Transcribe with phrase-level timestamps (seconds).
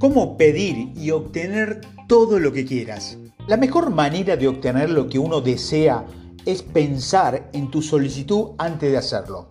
[0.00, 3.18] cómo pedir y obtener todo lo que quieras.
[3.46, 6.06] La mejor manera de obtener lo que uno desea
[6.46, 9.50] es pensar en tu solicitud antes de hacerlo.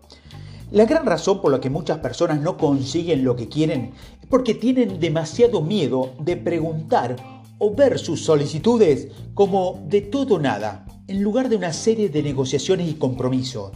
[0.72, 4.56] La gran razón por la que muchas personas no consiguen lo que quieren es porque
[4.56, 7.16] tienen demasiado miedo de preguntar
[7.60, 12.24] o ver sus solicitudes como de todo o nada, en lugar de una serie de
[12.24, 13.72] negociaciones y compromisos.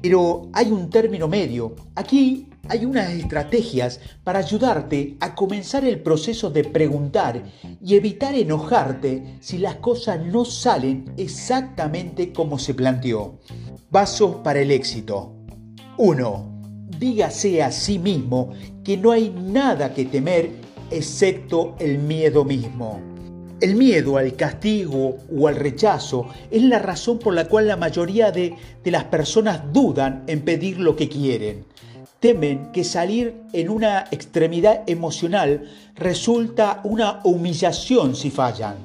[0.00, 1.74] Pero hay un término medio.
[1.94, 7.42] Aquí hay unas estrategias para ayudarte a comenzar el proceso de preguntar
[7.82, 13.38] y evitar enojarte si las cosas no salen exactamente como se planteó.
[13.90, 15.32] Pasos para el éxito.
[15.98, 16.88] 1.
[16.98, 18.50] Dígase a sí mismo
[18.82, 20.50] que no hay nada que temer
[20.90, 23.00] excepto el miedo mismo.
[23.60, 28.30] El miedo al castigo o al rechazo es la razón por la cual la mayoría
[28.30, 31.64] de, las personas dudan en pedir lo que quieren.
[32.24, 38.76] Temen que salir en una extremidad emocional resulta una humillación si fallan.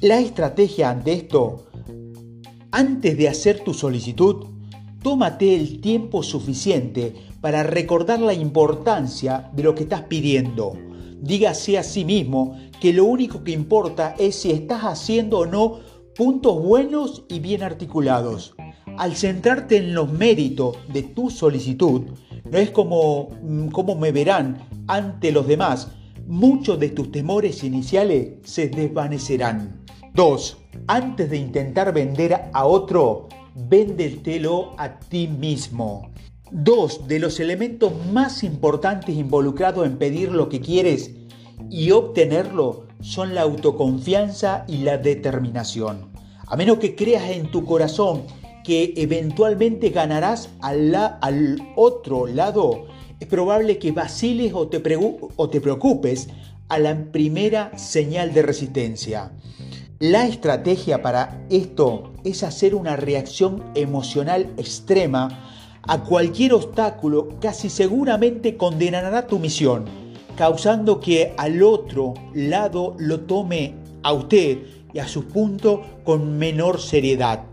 [0.00, 1.66] La estrategia ante esto,
[2.70, 4.46] antes de hacer tu solicitud,
[5.02, 10.74] tómate el tiempo suficiente para recordar la importancia de lo que estás pidiendo
[11.20, 15.78] dígase a sí mismo que lo único que importa es si estás haciendo o no
[16.16, 18.54] puntos buenos y bien articulados.
[18.98, 22.02] Al centrarte en los méritos de tu solicitud,
[22.52, 25.88] no es como, mm, como me verán ante los demás,
[26.26, 29.80] muchos de tus temores iniciales se desvanecerán.
[30.12, 30.58] 2.
[30.86, 36.10] Antes de intentar vender a otro, véndetelo a ti mismo.
[36.50, 41.12] Dos de los elementos más importantes involucrados en pedir lo que quieres
[41.70, 46.12] y obtenerlo son la autoconfianza y la determinación.
[46.46, 48.24] A menos que creas en tu corazón
[48.64, 52.86] que eventualmente ganarás al, al otro lado,
[53.20, 54.82] es probable que vaciles o te,
[55.36, 56.28] o te preocupes
[56.68, 59.32] a la primera señal de resistencia.
[59.98, 65.28] La estrategia para esto es hacer una reacción emocional extrema
[65.82, 69.84] a cualquier obstáculo casi seguramente condenará tu misión,
[70.36, 74.58] causando que al otro lado lo tome a usted
[74.92, 77.44] y a su punto con menor seriedad.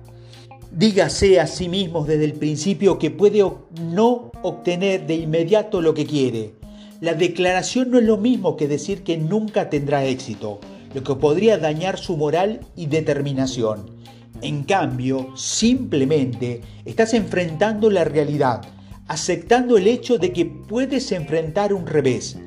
[0.72, 3.44] Dígase a sí mismo desde el principio que puede
[3.82, 6.54] no obtener de inmediato lo que quiere.
[7.02, 10.60] La declaración no es lo mismo que decir que nunca tendrá éxito,
[10.94, 13.98] lo que podría dañar su moral y determinación.
[14.44, 18.62] En cambio, simplemente estás enfrentando la realidad,
[19.08, 22.38] aceptando el hecho de que puedes enfrentar un revés.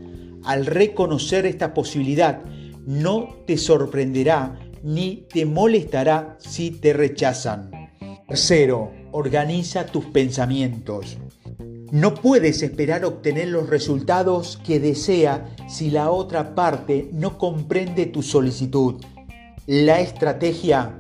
[0.44, 2.40] Al reconocer esta posibilidad,
[2.86, 7.81] no te sorprenderá ni te molestará si te rechazan.
[8.28, 11.18] Tercero, organiza tus pensamientos.
[11.90, 18.22] No puedes esperar obtener los resultados que desea si la otra parte no comprende tu
[18.22, 19.02] solicitud.
[19.66, 20.98] La estrategia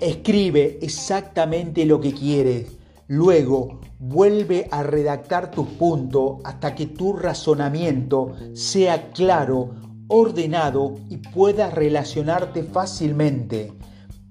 [0.00, 2.66] Escribe exactamente lo que quieres.
[3.06, 9.74] Luego vuelve a redactar tus puntos hasta que tu razonamiento sea claro,
[10.08, 13.72] ordenado y puedas relacionarte fácilmente.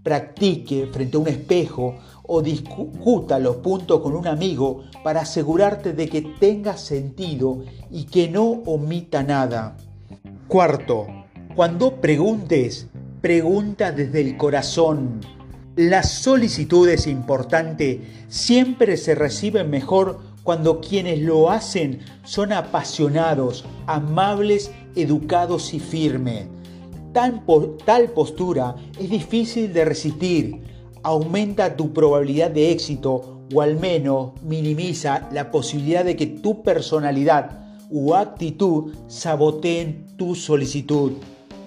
[0.04, 6.10] Practique frente a un espejo o discuta los puntos con un amigo para asegurarte de
[6.10, 9.78] que tenga sentido y que no omita nada.
[10.48, 11.08] Cuarto,
[11.56, 12.88] cuando preguntes,
[13.22, 15.22] pregunta desde el corazón.
[15.76, 25.74] Las solicitudes importantes siempre se reciben mejor cuando quienes lo hacen son apasionados, amables, educados
[25.74, 26.48] y firmes.
[27.14, 30.62] Tal, postura es difícil de resistir,
[31.04, 37.64] aumenta tu probabilidad de éxito o al menos minimiza la posibilidad de que tu personalidad
[37.92, 41.12] u actitud saboteen tu solicitud.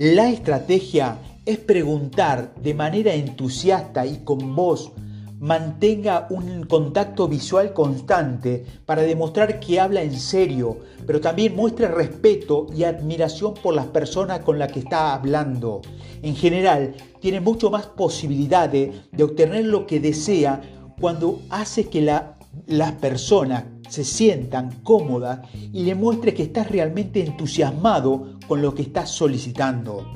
[0.01, 4.91] La estrategia es preguntar de manera entusiasta y con voz,
[5.39, 12.67] mantenga un contacto visual constante para demostrar que habla en serio, pero también muestre respeto
[12.75, 15.83] y admiración por las personas con las que está hablando.
[16.23, 20.61] En general, tiene mucho más posibilidades de obtener lo que desea
[20.99, 25.41] cuando hace que las personas se sientan cómodas
[25.73, 30.15] y le muestre que estás realmente entusiasmado con lo que estás solicitando.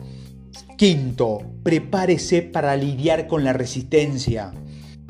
[0.77, 4.53] Quinto, prepárese para lidiar con la resistencia.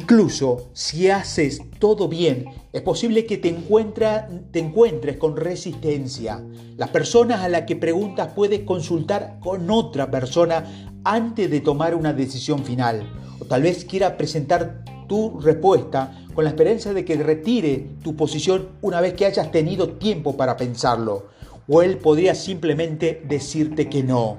[0.00, 6.43] Incluso si haces todo bien, es posible que te, encuentres con resistencia.
[6.79, 10.64] Las personas a las que preguntas puedes consultar con otra persona
[11.05, 13.12] antes de tomar una decisión final.
[13.41, 18.70] O tal vez quiera presentar tu respuesta con la esperanza de que retire tu posición
[18.81, 21.26] una vez que hayas tenido tiempo para pensarlo.
[21.69, 24.38] o él podría simplemente decirte que no.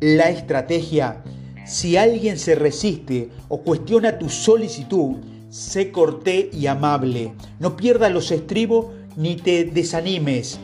[0.00, 1.22] La estrategia,
[1.70, 5.18] si alguien se resiste o cuestiona tu solicitud,
[5.50, 7.32] sé corté y amable.
[7.60, 8.86] No pierdas los estribos
[9.16, 10.58] ni te desanimes.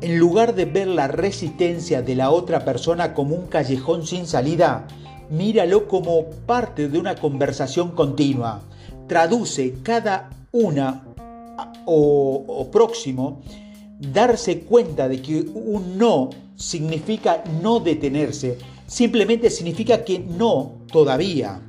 [0.00, 4.88] En lugar de ver la resistencia de la otra persona como un callejón sin salida,
[5.30, 8.60] míralo como parte de una conversación continua.
[9.06, 11.04] Traduce cada una
[11.86, 13.40] o, próximo,
[13.98, 21.60] darse cuenta de que un no significa no detenerse, simplemente significa que no todavía.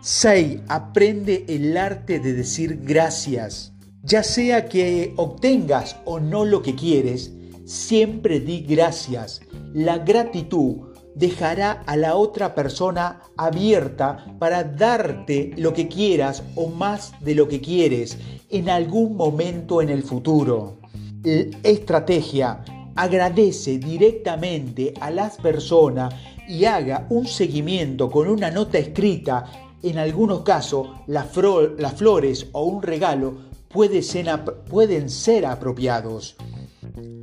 [0.00, 0.60] 6.
[0.68, 3.72] Aprende el arte de decir gracias.
[4.02, 7.32] Ya sea que obtengas o no lo que quieres,
[7.64, 9.42] siempre di gracias.
[9.72, 17.12] La gratitud dejará a la otra persona abierta para darte lo que quieras o más
[17.20, 18.18] de lo que quieres
[18.50, 20.81] en algún momento en el futuro.
[21.24, 22.64] Estrategia.
[22.96, 26.14] Agradece directamente a las personas
[26.48, 29.44] y haga un seguimiento con una nota escrita.
[29.82, 33.34] En algunos casos, las flores o un regalo
[33.68, 36.36] pueden ser apropiados.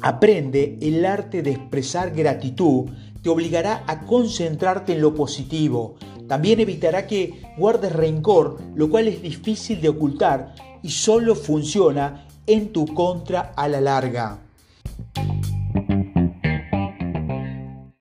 [0.02, 2.90] Aprende el arte de expresar gratitud
[3.22, 5.96] te obligará a concentrarte en lo positivo.
[6.28, 12.74] También evitará que guardes rencor, lo cual es difícil de ocultar y solo funciona en
[12.74, 14.40] tu contra a la larga.